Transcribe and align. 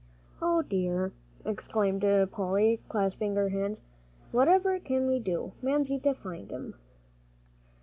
'""O 0.51 0.63
dear!" 0.63 1.13
exclaimed 1.45 2.03
Polly, 2.31 2.79
clasping 2.89 3.35
her 3.35 3.49
hands, 3.49 3.83
"whatever 4.31 4.79
can 4.79 5.05
we 5.05 5.19
do, 5.19 5.51
Mamsie, 5.61 5.99
to 5.99 6.15
find 6.15 6.49
him?" 6.49 6.73